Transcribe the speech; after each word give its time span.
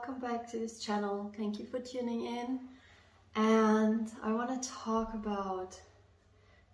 welcome 0.00 0.18
back 0.18 0.50
to 0.50 0.58
this 0.58 0.78
channel. 0.78 1.30
Thank 1.36 1.58
you 1.58 1.66
for 1.66 1.78
tuning 1.78 2.24
in. 2.24 2.60
And 3.36 4.10
I 4.22 4.32
want 4.32 4.62
to 4.62 4.66
talk 4.66 5.12
about 5.12 5.78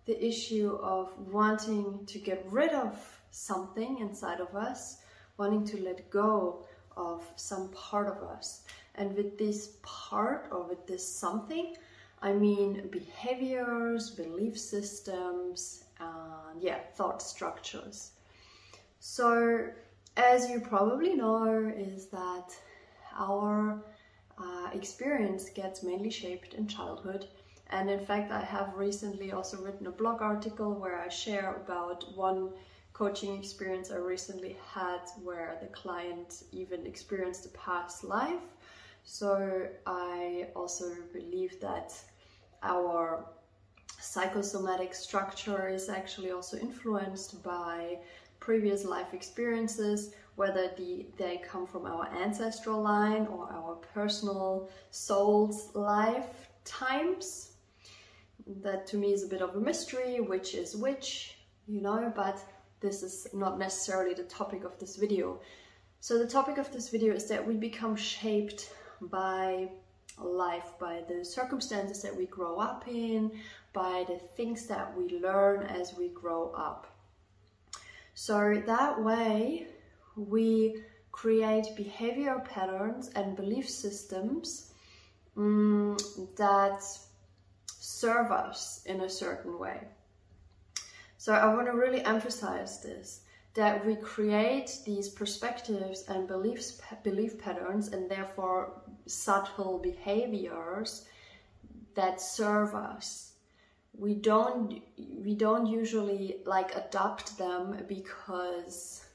the 0.05 0.25
issue 0.25 0.79
of 0.81 1.11
wanting 1.29 2.05
to 2.05 2.19
get 2.19 2.45
rid 2.49 2.69
of 2.69 2.97
something 3.31 3.99
inside 3.99 4.39
of 4.39 4.55
us, 4.55 4.99
wanting 5.35 5.65
to 5.65 5.83
let 5.83 6.09
go 6.09 6.63
of 6.95 7.21
some 7.35 7.67
part 7.71 8.07
of 8.07 8.23
us. 8.23 8.61
And 8.95 9.13
with 9.13 9.37
this 9.37 9.73
part 9.81 10.47
or 10.49 10.63
with 10.63 10.87
this 10.87 11.05
something, 11.05 11.75
I 12.21 12.31
mean 12.31 12.87
behaviors, 12.89 14.09
belief 14.09 14.57
systems, 14.57 15.83
and 15.99 16.61
yeah, 16.61 16.79
thought 16.95 17.21
structures. 17.21 18.11
So 19.01 19.67
as 20.15 20.49
you 20.49 20.61
probably 20.61 21.13
know, 21.13 21.73
is 21.75 22.05
that 22.05 22.55
our 23.17 23.83
uh, 24.37 24.69
experience 24.73 25.49
gets 25.49 25.83
mainly 25.83 26.09
shaped 26.09 26.53
in 26.53 26.67
childhood. 26.67 27.27
And 27.69 27.89
in 27.89 28.05
fact, 28.05 28.31
I 28.31 28.41
have 28.41 28.75
recently 28.75 29.31
also 29.31 29.61
written 29.61 29.87
a 29.87 29.91
blog 29.91 30.21
article 30.21 30.73
where 30.73 30.99
I 30.99 31.09
share 31.09 31.55
about 31.55 32.05
one 32.15 32.51
coaching 32.93 33.37
experience 33.37 33.91
I 33.91 33.97
recently 33.97 34.57
had 34.73 35.01
where 35.23 35.57
the 35.61 35.67
client 35.67 36.43
even 36.51 36.85
experienced 36.85 37.45
a 37.45 37.49
past 37.49 38.03
life. 38.03 38.41
So 39.03 39.67
I 39.85 40.47
also 40.55 40.85
believe 41.13 41.59
that 41.61 41.93
our 42.63 43.25
psychosomatic 43.99 44.93
structure 44.93 45.67
is 45.67 45.89
actually 45.89 46.31
also 46.31 46.57
influenced 46.57 47.43
by 47.43 47.99
previous 48.39 48.85
life 48.85 49.13
experiences, 49.13 50.13
whether 50.37 50.69
the, 50.77 51.07
they 51.17 51.41
come 51.43 51.65
from 51.65 51.87
our 51.87 52.07
ancestral 52.15 52.79
line 52.79 53.25
or 53.25 53.49
our 53.51 53.75
personal 53.93 54.69
soul's 54.91 55.71
lifetimes. 55.73 57.53
That 58.61 58.85
to 58.87 58.97
me 58.97 59.13
is 59.13 59.23
a 59.23 59.27
bit 59.27 59.41
of 59.41 59.55
a 59.55 59.59
mystery, 59.59 60.21
which 60.21 60.53
is 60.53 60.75
which, 60.75 61.39
you 61.67 61.81
know, 61.81 62.13
but 62.15 62.39
this 62.79 63.01
is 63.01 63.27
not 63.33 63.57
necessarily 63.57 64.13
the 64.13 64.23
topic 64.23 64.63
of 64.63 64.77
this 64.77 64.95
video. 64.95 65.39
So 66.01 66.19
the 66.19 66.27
topic 66.27 66.59
of 66.59 66.71
this 66.71 66.89
video 66.89 67.15
is 67.15 67.27
that 67.29 67.45
we 67.45 67.55
become 67.55 67.95
shaped 67.95 68.71
by 69.01 69.69
life, 70.19 70.73
by 70.79 71.01
the 71.09 71.25
circumstances 71.25 72.03
that 72.03 72.15
we 72.15 72.27
grow 72.27 72.57
up 72.57 72.87
in, 72.87 73.31
by 73.73 74.05
the 74.07 74.19
things 74.19 74.67
that 74.67 74.95
we 74.95 75.19
learn 75.19 75.63
as 75.63 75.95
we 75.97 76.09
grow 76.09 76.51
up. 76.55 76.85
So 78.13 78.61
that 78.67 79.03
way 79.03 79.67
we 80.17 80.81
create 81.11 81.67
behavior 81.75 82.43
patterns 82.45 83.09
and 83.15 83.35
belief 83.35 83.69
systems 83.69 84.71
um, 85.35 85.97
that 86.35 86.81
serve 87.67 88.31
us 88.31 88.83
in 88.85 89.01
a 89.01 89.09
certain 89.09 89.57
way. 89.57 89.79
So 91.17 91.33
I 91.33 91.53
want 91.53 91.67
to 91.67 91.73
really 91.73 92.03
emphasize 92.03 92.81
this 92.81 93.21
that 93.53 93.83
we 93.83 93.95
create 93.95 94.77
these 94.85 95.09
perspectives 95.09 96.03
and 96.09 96.27
beliefs 96.27 96.79
belief 97.03 97.39
patterns 97.39 97.87
and 97.87 98.09
therefore 98.09 98.79
subtle 99.07 99.79
behaviors 99.79 101.05
that 101.95 102.21
serve 102.21 102.75
us 102.75 103.27
we 103.97 104.13
don't 104.13 104.81
we 105.25 105.33
don't 105.33 105.65
usually 105.65 106.37
like 106.45 106.75
adopt 106.75 107.37
them 107.37 107.83
because 107.87 109.06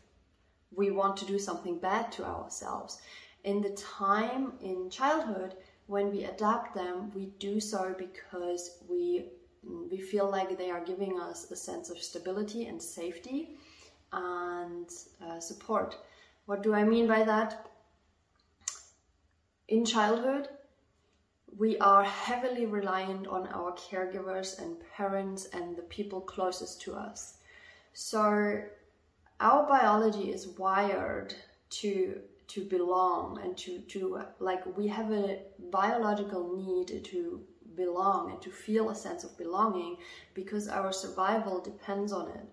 we 0.74 0.90
want 0.90 1.16
to 1.18 1.24
do 1.24 1.38
something 1.38 1.78
bad 1.78 2.10
to 2.12 2.24
ourselves. 2.24 3.00
In 3.44 3.60
the 3.60 3.70
time 3.70 4.52
in 4.60 4.88
childhood 4.90 5.54
when 5.86 6.10
we 6.10 6.24
adapt 6.24 6.74
them 6.74 7.10
we 7.14 7.26
do 7.38 7.60
so 7.60 7.94
because 7.98 8.78
we 8.88 9.26
we 9.90 10.00
feel 10.00 10.28
like 10.28 10.58
they 10.58 10.70
are 10.70 10.84
giving 10.84 11.20
us 11.20 11.50
a 11.50 11.56
sense 11.56 11.90
of 11.90 11.98
stability 11.98 12.66
and 12.66 12.82
safety 12.82 13.56
and 14.12 14.88
uh, 15.24 15.38
support. 15.40 15.96
What 16.46 16.62
do 16.62 16.74
i 16.74 16.84
mean 16.84 17.06
by 17.06 17.22
that? 17.24 17.66
In 19.68 19.84
childhood 19.84 20.48
we 21.58 21.78
are 21.78 22.02
heavily 22.02 22.66
reliant 22.66 23.26
on 23.26 23.46
our 23.48 23.72
caregivers 23.72 24.58
and 24.58 24.76
parents 24.96 25.46
and 25.52 25.76
the 25.76 25.82
people 25.82 26.20
closest 26.20 26.80
to 26.82 26.94
us. 26.94 27.34
So 27.92 28.62
our 29.42 29.66
biology 29.66 30.30
is 30.30 30.46
wired 30.46 31.34
to 31.68 32.20
to 32.48 32.64
belong 32.64 33.40
and 33.42 33.56
to 33.56 33.80
to 33.80 34.20
like 34.38 34.64
we 34.76 34.86
have 34.86 35.10
a 35.10 35.40
biological 35.70 36.56
need 36.56 37.04
to 37.04 37.40
belong 37.74 38.30
and 38.30 38.40
to 38.42 38.50
feel 38.50 38.90
a 38.90 38.94
sense 38.94 39.24
of 39.24 39.36
belonging 39.38 39.96
because 40.34 40.68
our 40.68 40.92
survival 40.92 41.60
depends 41.60 42.12
on 42.12 42.28
it. 42.28 42.46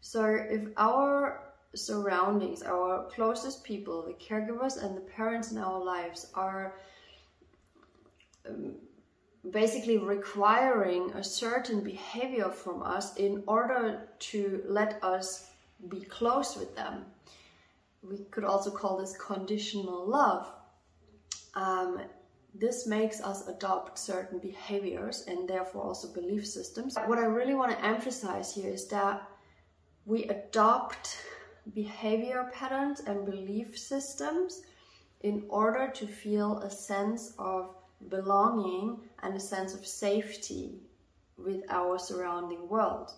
So 0.00 0.24
if 0.24 0.62
our 0.76 1.52
surroundings, 1.74 2.62
our 2.62 3.08
closest 3.14 3.62
people, 3.64 4.02
the 4.02 4.14
caregivers 4.14 4.82
and 4.82 4.96
the 4.96 5.02
parents 5.02 5.52
in 5.52 5.58
our 5.58 5.82
lives 5.82 6.26
are 6.34 6.74
um, 8.48 8.74
basically 9.50 9.98
requiring 9.98 11.12
a 11.12 11.22
certain 11.22 11.82
behavior 11.82 12.50
from 12.50 12.82
us 12.82 13.16
in 13.16 13.42
order 13.46 14.08
to 14.18 14.62
let 14.66 14.98
us 15.02 15.51
be 15.88 16.00
close 16.00 16.56
with 16.56 16.74
them. 16.76 17.04
We 18.02 18.18
could 18.30 18.44
also 18.44 18.70
call 18.70 18.98
this 18.98 19.16
conditional 19.16 20.06
love. 20.08 20.46
Um, 21.54 22.00
this 22.54 22.86
makes 22.86 23.20
us 23.20 23.48
adopt 23.48 23.98
certain 23.98 24.38
behaviors 24.38 25.24
and 25.26 25.48
therefore 25.48 25.82
also 25.82 26.12
belief 26.12 26.46
systems. 26.46 26.96
What 27.06 27.18
I 27.18 27.24
really 27.24 27.54
want 27.54 27.72
to 27.72 27.84
emphasize 27.84 28.54
here 28.54 28.70
is 28.70 28.88
that 28.88 29.22
we 30.04 30.24
adopt 30.24 31.16
behavior 31.74 32.50
patterns 32.52 33.00
and 33.00 33.24
belief 33.24 33.78
systems 33.78 34.62
in 35.20 35.44
order 35.48 35.90
to 35.94 36.06
feel 36.06 36.58
a 36.58 36.70
sense 36.70 37.32
of 37.38 37.74
belonging 38.08 38.98
and 39.22 39.36
a 39.36 39.40
sense 39.40 39.74
of 39.74 39.86
safety 39.86 40.80
with 41.38 41.62
our 41.70 41.98
surrounding 41.98 42.68
world. 42.68 43.12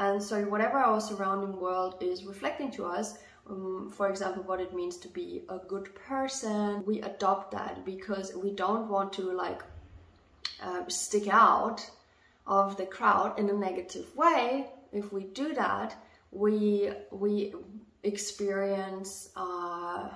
And 0.00 0.22
so, 0.22 0.42
whatever 0.44 0.78
our 0.78 0.98
surrounding 0.98 1.60
world 1.60 1.96
is 2.00 2.24
reflecting 2.24 2.70
to 2.72 2.86
us, 2.86 3.18
um, 3.50 3.92
for 3.94 4.08
example, 4.08 4.42
what 4.44 4.58
it 4.58 4.74
means 4.74 4.96
to 4.96 5.08
be 5.08 5.42
a 5.50 5.58
good 5.58 5.94
person, 5.94 6.82
we 6.86 7.02
adopt 7.02 7.50
that 7.52 7.84
because 7.84 8.34
we 8.34 8.50
don't 8.50 8.88
want 8.88 9.12
to 9.14 9.30
like 9.30 9.62
uh, 10.62 10.88
stick 10.88 11.28
out 11.28 11.88
of 12.46 12.78
the 12.78 12.86
crowd 12.86 13.38
in 13.38 13.50
a 13.50 13.52
negative 13.52 14.16
way. 14.16 14.70
If 14.90 15.12
we 15.12 15.24
do 15.24 15.52
that, 15.52 15.94
we 16.32 16.90
we 17.10 17.52
experience 18.02 19.28
uh, 19.36 20.08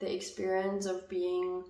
the 0.00 0.12
experience 0.12 0.86
of 0.86 1.08
being 1.08 1.62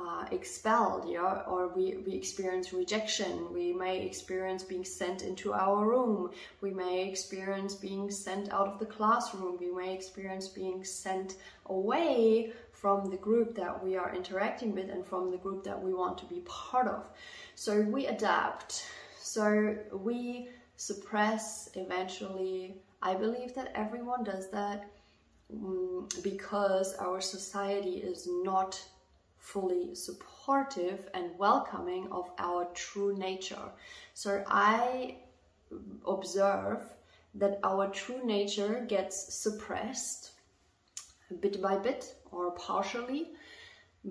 uh, 0.00 0.24
expelled, 0.30 1.08
yeah, 1.08 1.42
or 1.46 1.68
we, 1.68 1.96
we 2.06 2.14
experience 2.14 2.72
rejection. 2.72 3.52
We 3.52 3.72
may 3.72 4.00
experience 4.04 4.62
being 4.62 4.84
sent 4.84 5.22
into 5.22 5.52
our 5.52 5.86
room. 5.86 6.30
We 6.60 6.70
may 6.70 7.08
experience 7.08 7.74
being 7.74 8.10
sent 8.10 8.52
out 8.52 8.68
of 8.68 8.78
the 8.78 8.86
classroom. 8.86 9.58
We 9.58 9.70
may 9.70 9.94
experience 9.94 10.48
being 10.48 10.84
sent 10.84 11.36
away 11.66 12.52
from 12.72 13.10
the 13.10 13.16
group 13.16 13.54
that 13.56 13.84
we 13.84 13.96
are 13.96 14.14
interacting 14.14 14.74
with 14.74 14.88
and 14.88 15.04
from 15.04 15.30
the 15.30 15.36
group 15.36 15.64
that 15.64 15.80
we 15.80 15.92
want 15.92 16.16
to 16.18 16.24
be 16.26 16.40
part 16.46 16.86
of. 16.86 17.06
So 17.54 17.82
we 17.82 18.06
adapt. 18.06 18.86
So 19.20 19.76
we 19.92 20.48
suppress 20.76 21.70
eventually. 21.74 22.76
I 23.02 23.14
believe 23.14 23.54
that 23.54 23.72
everyone 23.74 24.24
does 24.24 24.50
that 24.50 24.90
um, 25.52 26.08
because 26.22 26.94
our 26.96 27.20
society 27.20 27.96
is 27.96 28.26
not 28.30 28.82
fully 29.40 29.94
supportive 29.94 31.08
and 31.14 31.36
welcoming 31.38 32.06
of 32.12 32.30
our 32.38 32.66
true 32.74 33.16
nature. 33.16 33.70
So 34.14 34.44
I 34.46 35.16
observe 36.06 36.82
that 37.34 37.58
our 37.64 37.88
true 37.88 38.24
nature 38.24 38.84
gets 38.88 39.34
suppressed 39.34 40.32
bit 41.40 41.60
by 41.62 41.78
bit 41.78 42.14
or 42.30 42.50
partially 42.52 43.28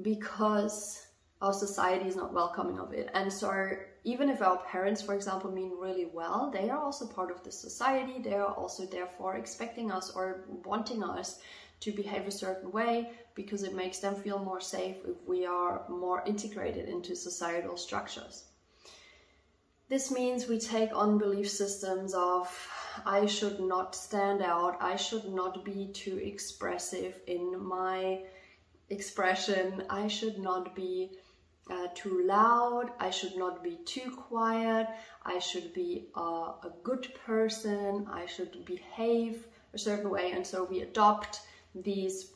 because 0.01 1.05
our 1.41 1.53
society 1.53 2.07
is 2.07 2.15
not 2.15 2.33
welcoming 2.33 2.79
of 2.79 2.93
it. 2.93 3.09
And 3.13 3.31
so 3.31 3.71
even 4.03 4.29
if 4.29 4.41
our 4.41 4.57
parents, 4.57 5.01
for 5.01 5.13
example, 5.13 5.51
mean 5.51 5.71
really 5.79 6.07
well, 6.13 6.49
they 6.51 6.69
are 6.69 6.79
also 6.79 7.07
part 7.07 7.31
of 7.31 7.43
the 7.43 7.51
society. 7.51 8.19
They 8.21 8.33
are 8.33 8.53
also 8.53 8.85
therefore 8.85 9.35
expecting 9.35 9.91
us 9.91 10.11
or 10.11 10.45
wanting 10.65 11.03
us 11.03 11.39
to 11.81 11.91
behave 11.91 12.27
a 12.27 12.31
certain 12.31 12.71
way 12.71 13.11
because 13.41 13.63
it 13.63 13.73
makes 13.73 13.99
them 13.99 14.15
feel 14.15 14.37
more 14.37 14.59
safe 14.59 14.97
if 15.07 15.17
we 15.25 15.45
are 15.45 15.83
more 15.87 16.21
integrated 16.25 16.89
into 16.89 17.15
societal 17.15 17.77
structures. 17.77 18.43
This 19.87 20.11
means 20.11 20.49
we 20.49 20.59
take 20.59 20.93
on 20.93 21.17
belief 21.17 21.49
systems 21.49 22.13
of 22.13 22.45
I 23.05 23.25
should 23.27 23.61
not 23.61 23.95
stand 23.95 24.41
out, 24.41 24.75
I 24.81 24.97
should 24.97 25.29
not 25.41 25.63
be 25.63 25.87
too 25.93 26.17
expressive 26.17 27.13
in 27.27 27.43
my 27.77 28.23
expression. 28.89 29.83
I 29.89 30.09
should 30.09 30.37
not 30.37 30.75
be 30.75 31.11
uh, 31.71 31.87
too 31.95 32.25
loud, 32.25 32.91
I 32.99 33.09
should 33.09 33.37
not 33.37 33.63
be 33.63 33.75
too 33.85 34.09
quiet, 34.27 34.87
I 35.23 35.39
should 35.39 35.73
be 35.73 36.09
a, 36.13 36.29
a 36.69 36.71
good 36.83 37.07
person, 37.25 38.05
I 38.11 38.25
should 38.25 38.65
behave 38.65 39.47
a 39.73 39.77
certain 39.77 40.09
way, 40.09 40.31
and 40.33 40.45
so 40.45 40.65
we 40.65 40.81
adopt 40.81 41.39
these 41.75 42.31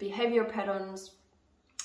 behavior 0.00 0.44
patterns 0.44 1.12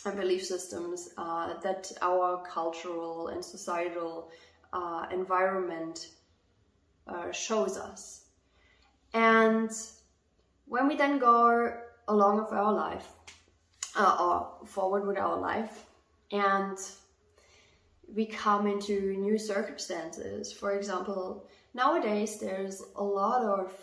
and 0.05 0.17
belief 0.17 0.43
systems 0.43 1.09
uh, 1.17 1.59
that 1.61 1.91
our 2.01 2.43
cultural 2.47 3.27
and 3.27 3.45
societal 3.45 4.31
uh, 4.73 5.05
environment 5.11 6.07
uh, 7.07 7.31
shows 7.31 7.77
us. 7.77 8.25
And 9.13 9.69
when 10.65 10.87
we 10.87 10.95
then 10.95 11.19
go 11.19 11.71
along 12.07 12.37
with 12.37 12.51
our 12.51 12.73
life, 12.73 13.07
uh, 13.95 14.17
or 14.19 14.67
forward 14.67 15.05
with 15.07 15.17
our 15.17 15.39
life, 15.39 15.85
and 16.31 16.77
we 18.13 18.25
come 18.25 18.67
into 18.67 19.15
new 19.17 19.37
circumstances. 19.37 20.51
For 20.51 20.77
example, 20.77 21.47
nowadays 21.73 22.39
there's 22.39 22.83
a 22.95 23.03
lot 23.03 23.41
of 23.41 23.73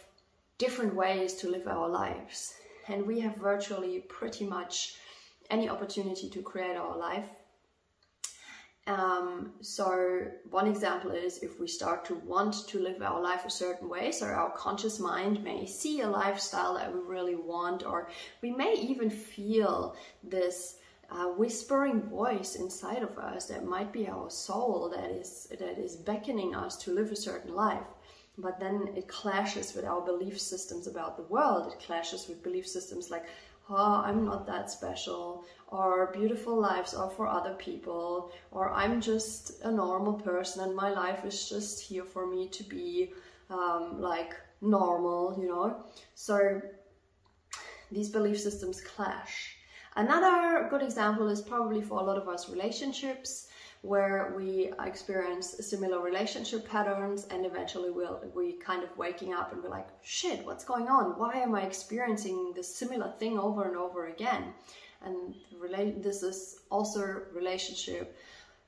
different 0.58 0.94
ways 0.94 1.34
to 1.34 1.50
live 1.50 1.66
our 1.66 1.88
lives, 1.88 2.54
and 2.88 3.06
we 3.06 3.20
have 3.20 3.36
virtually 3.36 4.00
pretty 4.08 4.44
much 4.44 4.96
any 5.50 5.68
opportunity 5.68 6.28
to 6.30 6.42
create 6.42 6.76
our 6.76 6.96
life. 6.96 7.26
Um, 8.88 9.52
so 9.60 10.26
one 10.50 10.66
example 10.66 11.12
is 11.12 11.38
if 11.38 11.60
we 11.60 11.68
start 11.68 12.04
to 12.06 12.16
want 12.16 12.66
to 12.66 12.80
live 12.80 13.00
our 13.00 13.20
life 13.20 13.44
a 13.44 13.50
certain 13.50 13.88
way, 13.88 14.10
so 14.10 14.26
our 14.26 14.50
conscious 14.50 14.98
mind 14.98 15.44
may 15.44 15.66
see 15.66 16.00
a 16.00 16.08
lifestyle 16.08 16.74
that 16.74 16.92
we 16.92 17.00
really 17.00 17.36
want, 17.36 17.86
or 17.86 18.08
we 18.42 18.50
may 18.50 18.74
even 18.74 19.08
feel 19.08 19.94
this 20.24 20.78
uh, 21.12 21.26
whispering 21.26 22.02
voice 22.02 22.56
inside 22.56 23.02
of 23.02 23.18
us 23.18 23.46
that 23.46 23.64
might 23.64 23.92
be 23.92 24.08
our 24.08 24.30
soul 24.30 24.88
that 24.88 25.10
is 25.10 25.46
that 25.50 25.78
is 25.78 25.94
beckoning 25.94 26.54
us 26.54 26.76
to 26.76 26.90
live 26.90 27.12
a 27.12 27.16
certain 27.16 27.54
life 27.54 27.86
but 28.38 28.58
then 28.58 28.88
it 28.96 29.08
clashes 29.08 29.74
with 29.74 29.84
our 29.84 30.00
belief 30.00 30.40
systems 30.40 30.86
about 30.86 31.16
the 31.16 31.24
world. 31.24 31.72
It 31.72 31.84
clashes 31.84 32.28
with 32.28 32.42
belief 32.42 32.66
systems 32.66 33.10
like 33.10 33.26
oh 33.70 34.02
i'm 34.04 34.24
not 34.24 34.46
that 34.46 34.70
special 34.70 35.44
or 35.68 36.10
beautiful 36.12 36.60
lives 36.60 36.94
are 36.94 37.10
for 37.10 37.26
other 37.28 37.54
people 37.54 38.32
or 38.50 38.70
i'm 38.70 39.00
just 39.00 39.62
a 39.62 39.70
normal 39.70 40.14
person 40.14 40.64
and 40.64 40.74
my 40.74 40.90
life 40.90 41.24
is 41.24 41.48
just 41.48 41.80
here 41.80 42.04
for 42.04 42.26
me 42.26 42.48
to 42.48 42.64
be 42.64 43.12
um, 43.50 44.00
like 44.00 44.34
normal 44.60 45.36
you 45.40 45.48
know? 45.48 45.84
So 46.14 46.60
these 47.90 48.08
belief 48.08 48.40
systems 48.40 48.80
clash. 48.80 49.56
Another 49.96 50.66
good 50.70 50.82
example 50.82 51.28
is 51.28 51.42
probably 51.42 51.82
for 51.82 52.00
a 52.00 52.02
lot 52.02 52.16
of 52.16 52.26
us 52.28 52.48
relationships 52.48 53.48
where 53.82 54.32
we 54.36 54.72
experience 54.84 55.56
similar 55.68 56.00
relationship 56.00 56.68
patterns 56.68 57.26
and 57.30 57.44
eventually 57.44 57.90
we'll 57.90 58.22
we 58.34 58.52
kind 58.52 58.82
of 58.82 58.96
waking 58.96 59.34
up 59.34 59.52
and 59.52 59.62
we're 59.62 59.68
like 59.68 59.88
shit 60.02 60.44
what's 60.46 60.64
going 60.64 60.88
on? 60.88 61.18
Why 61.18 61.34
am 61.34 61.54
i 61.54 61.62
experiencing 61.62 62.52
this 62.54 62.74
similar 62.74 63.12
thing 63.18 63.38
over 63.38 63.64
and 63.64 63.76
over 63.76 64.06
again? 64.06 64.54
And 65.04 65.34
relate 65.58 66.02
this 66.02 66.22
is 66.22 66.60
also 66.70 67.22
relationship 67.34 68.16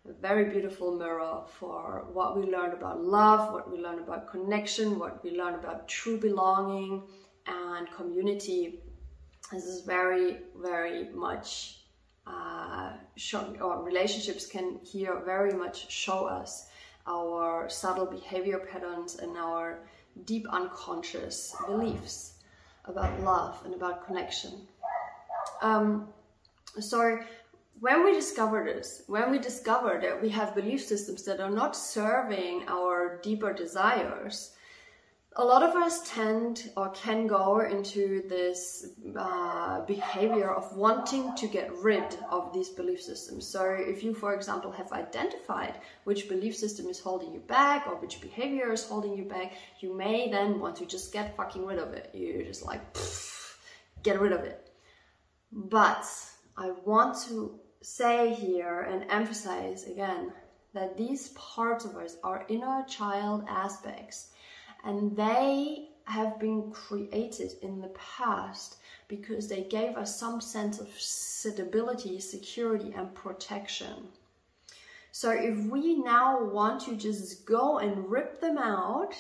a 0.09 0.13
very 0.13 0.51
beautiful 0.51 0.99
mirror 0.99 1.43
for 1.59 2.07
what 2.13 2.37
we 2.37 2.45
learn 2.45 2.73
about 2.73 3.01
love 3.01 3.53
what 3.55 3.71
we 3.71 3.79
learn 3.79 4.01
about 4.01 4.29
connection 4.29 4.99
what 4.99 5.23
we 5.25 5.31
learn 5.31 5.55
about 5.55 5.89
true 5.89 6.19
belonging 6.19 7.03
and 7.47 7.91
community. 7.93 8.81
This 9.53 9.65
is 9.65 9.85
very, 9.85 10.39
very 10.57 11.09
much 11.11 11.84
uh, 12.27 12.93
show, 13.17 13.55
or 13.61 13.83
relationships 13.83 14.47
can 14.47 14.79
here 14.83 15.23
very 15.25 15.53
much 15.53 15.91
show 15.91 16.27
us 16.27 16.69
our 17.07 17.69
subtle 17.69 18.07
behavior 18.07 18.59
patterns 18.59 19.17
and 19.17 19.37
our 19.37 19.81
deep 20.25 20.47
unconscious 20.51 21.55
beliefs 21.67 22.35
about 22.87 23.21
love 23.21 23.61
and 23.65 23.75
about 23.75 24.07
connection. 24.07 24.67
Um, 25.61 26.09
so 26.81 27.19
when 27.81 28.05
we 28.05 28.15
discover 28.15 28.65
this, 28.65 29.03
when 29.07 29.31
we 29.31 29.39
discover 29.39 29.99
that 30.01 30.21
we 30.23 30.29
have 30.31 30.55
belief 30.55 30.83
systems 30.83 31.25
that 31.25 31.41
are 31.41 31.51
not 31.51 31.77
serving 31.77 32.65
our 32.69 33.21
deeper 33.23 33.53
desires, 33.53 34.55
a 35.37 35.45
lot 35.45 35.65
of 35.65 35.75
us 35.75 36.09
tend 36.09 36.71
or 36.77 36.91
can 36.91 37.27
go 37.27 37.61
into 37.61 38.23
this 38.29 38.87
uh, 39.19 39.81
behavior 39.85 40.53
of 40.55 40.77
wanting 40.77 41.35
to 41.35 41.49
get 41.49 41.75
rid 41.79 42.17
of 42.31 42.53
these 42.53 42.69
belief 42.69 43.03
systems. 43.03 43.45
So, 43.45 43.65
if 43.65 44.05
you, 44.05 44.15
for 44.15 44.35
example, 44.35 44.71
have 44.71 44.93
identified 44.93 45.81
which 46.05 46.29
belief 46.29 46.57
system 46.57 46.87
is 46.87 47.01
holding 47.01 47.33
you 47.33 47.41
back 47.41 47.89
or 47.89 47.97
which 47.97 48.21
behavior 48.21 48.73
is 48.73 48.85
holding 48.85 49.17
you 49.17 49.25
back, 49.25 49.55
you 49.81 49.93
may 49.93 50.31
then 50.31 50.61
want 50.61 50.77
to 50.77 50.87
just 50.87 51.13
get 51.13 51.37
fucking 51.37 51.67
rid 51.67 51.81
of 51.81 51.93
it. 51.95 52.11
You 52.15 52.45
just 52.45 52.65
like, 52.65 52.81
get 54.05 54.21
rid 54.21 54.33
of 54.33 54.41
it. 54.41 54.71
But 55.51 56.07
I 56.57 56.71
want 56.85 57.19
to 57.27 57.59
say 57.83 58.35
here 58.35 58.83
and 58.83 59.11
emphasize 59.11 59.85
again 59.89 60.33
that 60.75 60.97
these 60.97 61.31
parts 61.31 61.85
of 61.85 61.97
us 61.97 62.17
are 62.23 62.47
inner 62.49 62.85
child 62.89 63.45
aspects 63.49 64.29
and 64.85 65.17
they 65.17 65.89
have 66.05 66.39
been 66.39 66.71
created 66.71 67.53
in 67.63 67.81
the 67.81 67.89
past 67.89 68.77
because 69.09 69.49
they 69.49 69.63
gave 69.63 69.97
us 69.97 70.19
some 70.19 70.41
sense 70.41 70.79
of 70.79 70.89
stability, 70.99 72.21
security, 72.21 72.93
and 72.97 73.15
protection. 73.15 74.09
So 75.13 75.31
if 75.31 75.57
we 75.67 75.97
now 75.97 76.43
want 76.45 76.81
to 76.83 76.97
just 76.97 77.47
go 77.47 77.79
and 77.79 78.11
rip 78.11 78.41
them 78.41 78.59
out, 78.59 79.15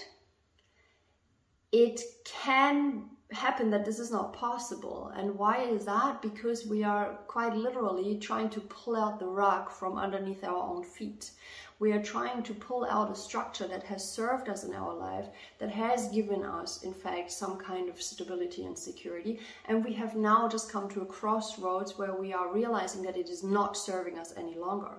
it 1.72 2.00
can 2.24 3.04
happen 3.34 3.70
that 3.70 3.84
this 3.84 3.98
is 3.98 4.10
not 4.10 4.32
possible. 4.32 5.12
And 5.16 5.36
why 5.36 5.62
is 5.62 5.84
that? 5.84 6.22
Because 6.22 6.66
we 6.66 6.82
are 6.84 7.18
quite 7.26 7.54
literally 7.54 8.18
trying 8.18 8.48
to 8.50 8.60
pull 8.60 8.96
out 8.96 9.18
the 9.18 9.26
rug 9.26 9.70
from 9.70 9.98
underneath 9.98 10.44
our 10.44 10.62
own 10.62 10.84
feet. 10.84 11.32
We 11.80 11.92
are 11.92 12.02
trying 12.02 12.44
to 12.44 12.54
pull 12.54 12.84
out 12.84 13.10
a 13.10 13.16
structure 13.16 13.66
that 13.66 13.82
has 13.84 14.08
served 14.08 14.48
us 14.48 14.62
in 14.64 14.72
our 14.74 14.94
life, 14.94 15.26
that 15.58 15.70
has 15.70 16.08
given 16.08 16.44
us, 16.44 16.84
in 16.84 16.94
fact, 16.94 17.32
some 17.32 17.58
kind 17.58 17.88
of 17.88 18.00
stability 18.00 18.64
and 18.64 18.78
security. 18.78 19.40
And 19.66 19.84
we 19.84 19.92
have 19.94 20.14
now 20.14 20.48
just 20.48 20.70
come 20.70 20.88
to 20.90 21.02
a 21.02 21.06
crossroads 21.06 21.98
where 21.98 22.14
we 22.14 22.32
are 22.32 22.52
realizing 22.52 23.02
that 23.02 23.16
it 23.16 23.28
is 23.28 23.42
not 23.42 23.76
serving 23.76 24.18
us 24.18 24.32
any 24.36 24.56
longer. 24.56 24.92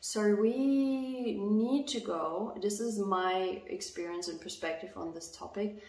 So 0.00 0.34
we 0.34 1.38
need 1.40 1.88
to 1.88 2.00
go, 2.00 2.56
this 2.62 2.78
is 2.78 2.98
my 2.98 3.62
experience 3.66 4.28
and 4.28 4.40
perspective 4.40 4.90
on 4.96 5.12
this 5.12 5.30
topic. 5.30 5.82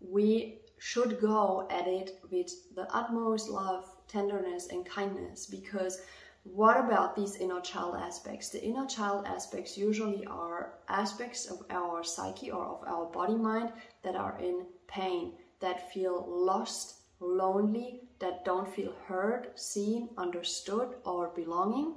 We 0.00 0.58
should 0.78 1.20
go 1.20 1.66
at 1.70 1.86
it 1.86 2.20
with 2.30 2.74
the 2.74 2.92
utmost 2.94 3.48
love, 3.48 3.84
tenderness, 4.06 4.68
and 4.68 4.86
kindness 4.86 5.46
because 5.46 6.00
what 6.44 6.78
about 6.78 7.14
these 7.14 7.36
inner 7.36 7.60
child 7.60 7.96
aspects? 7.96 8.48
The 8.48 8.64
inner 8.64 8.86
child 8.86 9.26
aspects 9.26 9.76
usually 9.76 10.24
are 10.26 10.74
aspects 10.88 11.46
of 11.46 11.64
our 11.68 12.02
psyche 12.02 12.50
or 12.50 12.64
of 12.64 12.84
our 12.86 13.06
body 13.06 13.34
mind 13.34 13.72
that 14.02 14.16
are 14.16 14.38
in 14.38 14.66
pain, 14.86 15.34
that 15.60 15.92
feel 15.92 16.24
lost, 16.26 17.00
lonely, 17.20 18.08
that 18.20 18.44
don't 18.44 18.72
feel 18.72 18.94
heard, 19.06 19.50
seen, 19.56 20.08
understood, 20.16 20.94
or 21.04 21.28
belonging. 21.34 21.96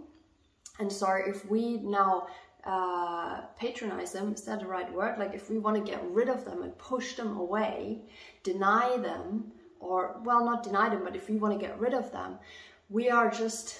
And 0.79 0.91
so, 0.91 1.11
if 1.13 1.45
we 1.49 1.77
now 1.77 2.27
uh, 2.65 3.41
patronize 3.59 4.11
them, 4.11 4.33
is 4.33 4.43
that 4.43 4.59
the 4.59 4.67
right 4.67 4.91
word? 4.93 5.17
Like, 5.17 5.33
if 5.33 5.49
we 5.49 5.57
want 5.57 5.77
to 5.77 5.91
get 5.91 6.03
rid 6.11 6.29
of 6.29 6.45
them 6.45 6.63
and 6.63 6.77
push 6.77 7.15
them 7.15 7.37
away, 7.37 8.01
deny 8.43 8.97
them, 8.97 9.51
or 9.79 10.19
well, 10.23 10.45
not 10.45 10.63
deny 10.63 10.89
them, 10.89 11.03
but 11.03 11.15
if 11.15 11.29
we 11.29 11.37
want 11.37 11.59
to 11.59 11.65
get 11.65 11.79
rid 11.79 11.93
of 11.93 12.11
them, 12.11 12.37
we 12.89 13.09
are 13.09 13.31
just 13.31 13.79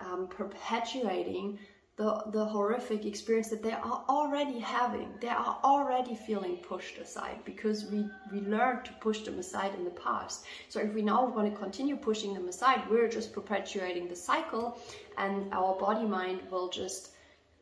um, 0.00 0.28
perpetuating 0.28 1.58
the, 2.00 2.22
the 2.32 2.42
horrific 2.42 3.04
experience 3.04 3.48
that 3.48 3.62
they 3.62 3.72
are 3.72 4.04
already 4.08 4.58
having. 4.58 5.10
They 5.20 5.28
are 5.28 5.58
already 5.62 6.14
feeling 6.14 6.56
pushed 6.56 6.96
aside 6.96 7.40
because 7.44 7.84
we, 7.84 8.06
we 8.32 8.40
learned 8.40 8.86
to 8.86 8.92
push 8.94 9.20
them 9.20 9.38
aside 9.38 9.74
in 9.74 9.84
the 9.84 9.90
past. 9.90 10.46
So 10.70 10.80
if 10.80 10.94
we 10.94 11.02
now 11.02 11.26
want 11.26 11.52
to 11.52 11.60
continue 11.60 11.96
pushing 11.96 12.32
them 12.32 12.48
aside, 12.48 12.88
we're 12.88 13.08
just 13.08 13.34
perpetuating 13.34 14.08
the 14.08 14.16
cycle 14.16 14.80
and 15.18 15.52
our 15.52 15.74
body 15.78 16.06
mind 16.06 16.40
will 16.50 16.70
just 16.70 17.10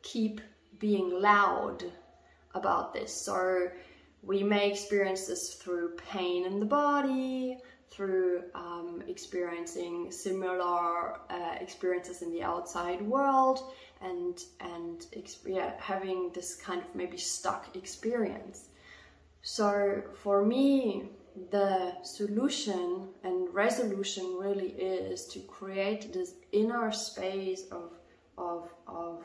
keep 0.03 0.41
being 0.79 1.21
loud 1.21 1.85
about 2.55 2.93
this. 2.93 3.13
So 3.13 3.69
we 4.23 4.43
may 4.43 4.71
experience 4.71 5.27
this 5.27 5.55
through 5.55 5.97
pain 5.97 6.45
in 6.45 6.61
the 6.61 6.67
body, 6.67 7.59
through 7.91 8.45
um, 8.55 9.03
experiencing 9.09 10.11
similar 10.11 11.19
uh, 11.31 11.57
experiences 11.61 12.23
in 12.23 12.31
the 12.31 12.43
outside 12.43 13.01
world 13.03 13.73
and 14.01 14.39
and 14.61 15.07
yeah, 15.47 15.73
having 15.79 16.31
this 16.33 16.55
kind 16.57 16.81
of 16.81 16.95
maybe 16.95 17.17
stuck 17.17 17.75
experience. 17.75 18.69
So 19.43 20.03
for 20.23 20.45
me, 20.45 21.11
the 21.51 21.95
solution 22.03 23.09
and 23.25 23.53
resolution 23.55 24.37
really 24.39 24.69
is 24.69 25.27
to 25.29 25.41
create 25.41 26.13
this 26.13 26.35
inner 26.53 26.91
space 26.93 27.65
of, 27.71 27.93
of, 28.37 28.69
of 28.87 29.25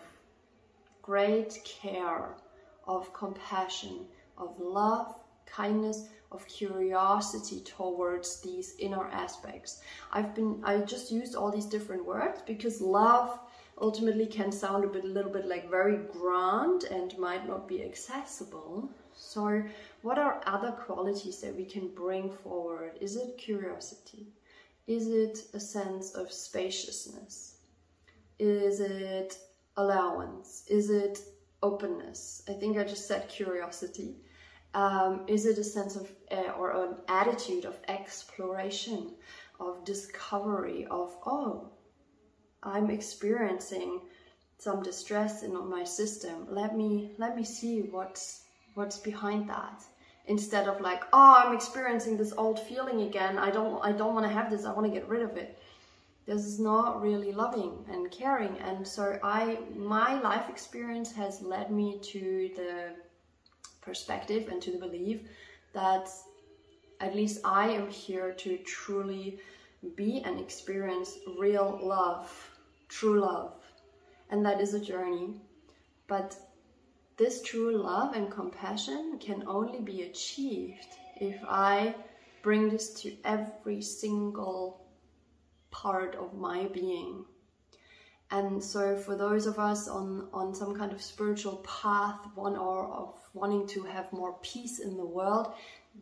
great 1.03 1.59
care, 1.65 2.35
of 2.87 3.13
compassion, 3.13 4.05
of 4.37 4.59
love, 4.59 5.15
kindness, 5.45 6.07
of 6.31 6.47
curiosity 6.47 7.59
towards 7.61 8.41
these 8.41 8.75
inner 8.79 9.07
aspects. 9.09 9.81
I've 10.11 10.33
been 10.33 10.59
I 10.63 10.79
just 10.79 11.11
used 11.11 11.35
all 11.35 11.51
these 11.51 11.67
different 11.67 12.03
words 12.05 12.41
because 12.47 12.81
love 12.81 13.39
ultimately 13.79 14.25
can 14.25 14.51
sound 14.51 14.83
a 14.83 14.87
bit 14.87 15.03
a 15.03 15.07
little 15.07 15.31
bit 15.31 15.45
like 15.45 15.69
very 15.69 15.97
grand 16.11 16.85
and 16.85 17.17
might 17.17 17.47
not 17.47 17.67
be 17.67 17.83
accessible. 17.83 18.89
So 19.13 19.63
what 20.01 20.17
are 20.17 20.41
other 20.47 20.71
qualities 20.71 21.39
that 21.41 21.55
we 21.55 21.65
can 21.65 21.87
bring 21.89 22.31
forward? 22.31 22.93
Is 22.99 23.15
it 23.15 23.37
curiosity? 23.37 24.27
Is 24.87 25.07
it 25.07 25.45
a 25.53 25.59
sense 25.59 26.13
of 26.15 26.31
spaciousness? 26.31 27.57
Is 28.39 28.79
it 28.79 29.37
allowance? 29.77 30.63
Is 30.67 30.89
it 30.89 31.19
openness? 31.61 32.43
I 32.47 32.53
think 32.53 32.77
I 32.77 32.83
just 32.83 33.07
said 33.07 33.29
curiosity. 33.29 34.17
Um, 34.73 35.25
is 35.27 35.45
it 35.45 35.57
a 35.59 35.63
sense 35.63 35.95
of 35.95 36.11
uh, 36.31 36.51
or 36.57 36.71
an 36.71 36.95
attitude 37.07 37.65
of 37.65 37.77
exploration, 37.87 39.11
of 39.59 39.85
discovery, 39.85 40.87
of 40.89 41.15
oh, 41.25 41.69
I'm 42.63 42.89
experiencing 42.89 44.01
some 44.57 44.81
distress 44.81 45.43
in 45.43 45.53
my 45.69 45.83
system. 45.83 46.47
Let 46.49 46.75
me 46.75 47.11
let 47.17 47.35
me 47.35 47.43
see 47.43 47.81
what's 47.81 48.43
what's 48.73 48.97
behind 48.97 49.49
that. 49.49 49.83
Instead 50.25 50.69
of 50.69 50.79
like, 50.79 51.03
oh, 51.11 51.35
I'm 51.37 51.53
experiencing 51.53 52.15
this 52.15 52.33
old 52.37 52.59
feeling 52.59 53.01
again. 53.01 53.37
I 53.37 53.51
don't 53.51 53.83
I 53.83 53.91
don't 53.91 54.13
want 54.13 54.25
to 54.25 54.31
have 54.31 54.49
this. 54.49 54.65
I 54.65 54.71
want 54.71 54.85
to 54.87 54.99
get 54.99 55.07
rid 55.07 55.21
of 55.21 55.37
it. 55.37 55.59
This 56.25 56.45
is 56.45 56.59
not 56.59 57.01
really 57.01 57.33
loving 57.33 57.85
and 57.89 58.09
caring. 58.09 58.57
And 58.59 58.87
so 58.87 59.19
I 59.23 59.59
my 59.75 60.19
life 60.21 60.49
experience 60.49 61.11
has 61.13 61.41
led 61.41 61.69
me 61.71 61.99
to 62.01 62.49
the 62.55 62.95
perspective 63.81 64.47
and 64.49 64.61
to 64.61 64.71
the 64.71 64.77
belief 64.77 65.21
that 65.73 66.09
at 67.01 67.15
least 67.15 67.41
I 67.43 67.69
am 67.69 67.89
here 67.89 68.31
to 68.31 68.57
truly 68.59 69.39
be 69.95 70.21
and 70.23 70.39
experience 70.39 71.17
real 71.37 71.79
love, 71.83 72.31
true 72.87 73.19
love. 73.19 73.53
And 74.29 74.45
that 74.45 74.61
is 74.61 74.73
a 74.73 74.79
journey. 74.79 75.41
But 76.07 76.37
this 77.17 77.41
true 77.41 77.75
love 77.75 78.15
and 78.15 78.31
compassion 78.31 79.17
can 79.19 79.43
only 79.47 79.81
be 79.81 80.03
achieved 80.03 80.87
if 81.17 81.37
I 81.47 81.95
bring 82.41 82.69
this 82.69 82.93
to 83.01 83.15
every 83.23 83.81
single 83.81 84.82
part 85.73 86.15
of 86.15 86.33
my 86.35 86.67
being. 86.67 87.25
And 88.31 88.63
so 88.63 88.95
for 88.95 89.15
those 89.15 89.45
of 89.47 89.59
us 89.59 89.87
on, 89.87 90.29
on 90.31 90.55
some 90.55 90.75
kind 90.75 90.91
of 90.91 91.01
spiritual 91.01 91.57
path, 91.57 92.19
one 92.35 92.55
or 92.55 92.87
of 92.87 93.19
wanting 93.33 93.67
to 93.67 93.83
have 93.83 94.11
more 94.13 94.37
peace 94.41 94.79
in 94.79 94.95
the 94.95 95.05
world, 95.05 95.53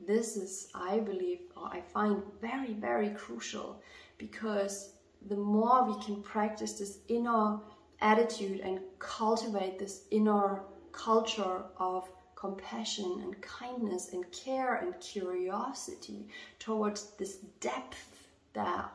this 0.08 0.38
is, 0.38 0.68
I 0.75 1.00
believe, 1.00 1.40
or 1.58 1.66
I 1.68 1.82
find 1.82 2.22
very, 2.40 2.74
very 2.74 3.10
crucial 3.10 3.82
because 4.18 4.94
the 5.28 5.36
more 5.36 5.86
we 5.86 6.01
can 6.04 6.22
practice 6.22 6.74
this 6.74 7.00
inner 7.08 7.60
attitude 8.01 8.60
and 8.62 8.80
cultivate 9.00 9.80
this 9.80 10.04
inner 10.12 10.62
culture 10.92 11.63
of 11.78 12.10
compassion 12.36 13.20
and 13.24 13.40
kindness 13.42 14.13
and 14.13 14.30
care 14.32 14.75
and 14.75 15.00
curiosity 15.00 16.28
towards 16.60 17.12
this 17.18 17.38
depth 17.60 18.28
that 18.54 18.92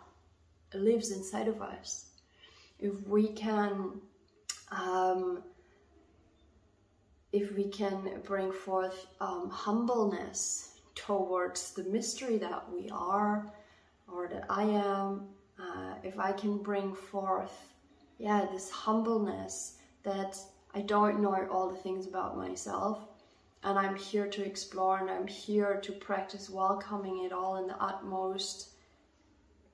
lives 0.74 1.10
inside 1.10 1.48
of 1.48 1.62
us, 1.62 2.06
if 2.78 3.06
we 3.06 3.28
can 3.28 4.00
um, 4.70 5.42
if 7.32 7.54
we 7.54 7.64
can 7.64 8.20
bring 8.24 8.50
forth 8.50 9.06
um, 9.20 9.50
humbleness 9.50 10.78
towards 10.94 11.72
the 11.74 11.84
mystery 11.84 12.38
that 12.38 12.64
we 12.72 12.88
are 12.90 13.52
or 14.10 14.28
that 14.28 14.46
I 14.48 14.62
am, 14.62 15.28
uh, 15.58 15.94
if 16.02 16.18
I 16.18 16.32
can 16.32 16.58
bring 16.58 16.94
forth, 16.94 17.74
yeah, 18.18 18.46
this 18.50 18.70
humbleness 18.70 19.76
that 20.02 20.38
I 20.74 20.80
don't 20.80 21.20
know 21.20 21.46
all 21.50 21.68
the 21.68 21.76
things 21.76 22.06
about 22.06 22.36
myself 22.36 23.00
and 23.62 23.78
I'm 23.78 23.96
here 23.96 24.28
to 24.28 24.44
explore 24.44 24.98
and 24.98 25.10
I'm 25.10 25.26
here 25.26 25.80
to 25.82 25.92
practice 25.92 26.48
welcoming 26.48 27.24
it 27.24 27.32
all 27.32 27.56
in 27.56 27.66
the 27.66 27.82
utmost 27.82 28.70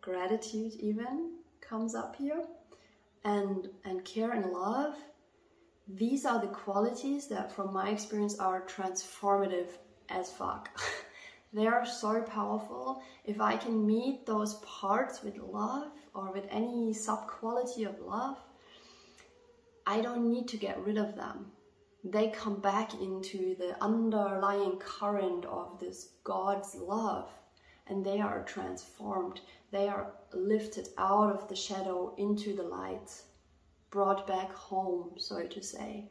gratitude 0.02 0.74
even 0.78 1.38
comes 1.62 1.94
up 1.94 2.16
here. 2.16 2.44
And 3.24 3.70
and 3.84 4.04
care 4.04 4.32
and 4.32 4.52
love 4.52 4.96
these 5.88 6.24
are 6.24 6.40
the 6.40 6.46
qualities 6.48 7.26
that 7.28 7.52
from 7.52 7.72
my 7.72 7.90
experience 7.90 8.38
are 8.38 8.62
transformative 8.66 9.68
as 10.08 10.30
fuck. 10.30 10.70
They 11.54 11.66
are 11.66 11.84
so 11.84 12.22
powerful. 12.22 13.02
If 13.26 13.38
i 13.40 13.56
can 13.58 13.86
meet 13.86 14.24
those 14.24 14.54
parts 14.54 15.22
with 15.22 15.36
love 15.36 15.88
or 16.14 16.32
with 16.32 16.46
any 16.50 16.94
sub 16.94 17.26
quality 17.26 17.84
of 17.84 18.00
love 18.00 18.38
i 19.86 20.00
don't 20.00 20.30
need 20.30 20.48
to 20.48 20.56
get 20.56 20.82
rid 20.86 20.96
of 20.96 21.14
them. 21.14 21.52
They 22.04 22.30
come 22.30 22.58
back 22.60 22.94
into 22.94 23.54
the 23.56 23.76
underlying 23.84 24.78
current 24.78 25.44
of 25.44 25.78
this 25.78 26.14
god's 26.24 26.74
love 26.74 27.28
and 27.86 28.04
they 28.04 28.20
are 28.20 28.44
transformed 28.44 29.42
they 29.72 29.88
are 29.88 30.12
lifted 30.32 30.90
out 30.98 31.34
of 31.34 31.48
the 31.48 31.56
shadow 31.56 32.14
into 32.18 32.54
the 32.54 32.62
light, 32.62 33.10
brought 33.90 34.26
back 34.26 34.52
home, 34.52 35.12
so 35.16 35.42
to 35.46 35.62
say. 35.62 36.08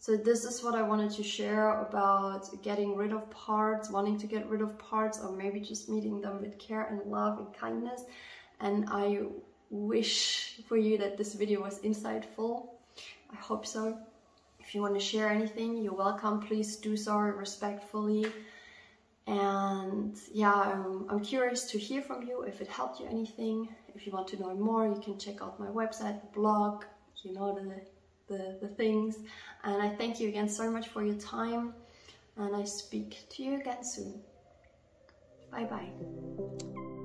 So 0.00 0.16
this 0.16 0.44
is 0.44 0.62
what 0.62 0.74
I 0.74 0.82
wanted 0.82 1.12
to 1.12 1.22
share 1.22 1.80
about 1.80 2.62
getting 2.62 2.94
rid 2.94 3.12
of 3.12 3.30
parts, 3.30 3.88
wanting 3.88 4.18
to 4.18 4.26
get 4.26 4.46
rid 4.50 4.60
of 4.60 4.78
parts, 4.78 5.18
or 5.18 5.32
maybe 5.32 5.60
just 5.60 5.88
meeting 5.88 6.20
them 6.20 6.42
with 6.42 6.58
care 6.58 6.84
and 6.84 7.10
love 7.10 7.38
and 7.38 7.54
kindness. 7.54 8.02
And 8.60 8.86
I 8.90 9.20
wish 9.70 10.60
for 10.68 10.76
you 10.76 10.98
that 10.98 11.16
this 11.16 11.32
video 11.32 11.62
was 11.62 11.78
insightful. 11.78 12.68
I 13.32 13.36
hope 13.36 13.64
so. 13.64 13.96
If 14.60 14.74
you 14.74 14.82
want 14.82 14.94
to 14.94 15.00
share 15.00 15.30
anything, 15.30 15.82
you're 15.82 15.94
welcome. 15.94 16.40
Please 16.40 16.76
do 16.76 16.96
so 16.96 17.16
respectfully. 17.16 18.26
And 19.26 20.16
yeah, 20.32 20.52
I'm, 20.52 21.06
I'm 21.08 21.20
curious 21.20 21.64
to 21.70 21.78
hear 21.78 22.02
from 22.02 22.22
you 22.26 22.42
if 22.42 22.60
it 22.60 22.68
helped 22.68 23.00
you 23.00 23.06
anything. 23.06 23.68
If 23.94 24.06
you 24.06 24.12
want 24.12 24.28
to 24.28 24.40
know 24.40 24.54
more, 24.54 24.86
you 24.86 25.00
can 25.02 25.18
check 25.18 25.40
out 25.40 25.58
my 25.58 25.68
website, 25.68 26.20
blog, 26.34 26.84
you 27.22 27.32
know 27.32 27.54
the, 27.54 28.34
the, 28.34 28.58
the 28.60 28.68
things. 28.68 29.18
And 29.62 29.80
I 29.80 29.88
thank 29.88 30.20
you 30.20 30.28
again 30.28 30.48
so 30.48 30.70
much 30.70 30.88
for 30.88 31.02
your 31.02 31.16
time. 31.16 31.72
And 32.36 32.54
I 32.54 32.64
speak 32.64 33.16
to 33.30 33.42
you 33.42 33.60
again 33.60 33.82
soon. 33.82 34.20
Bye 35.50 35.64
bye. 35.64 37.00